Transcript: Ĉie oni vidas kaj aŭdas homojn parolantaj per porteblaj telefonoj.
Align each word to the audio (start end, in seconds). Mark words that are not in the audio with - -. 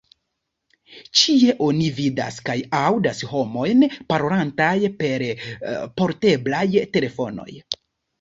Ĉie 1.19 1.51
oni 1.65 1.89
vidas 1.97 2.39
kaj 2.47 2.55
aŭdas 2.77 3.21
homojn 3.33 3.85
parolantaj 4.13 4.71
per 5.03 5.27
porteblaj 6.01 6.63
telefonoj. 6.97 7.49